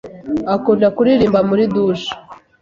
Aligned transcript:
akunda 0.55 0.87
kuririmba 0.95 1.39
muri 1.49 1.63
douche. 1.73 2.11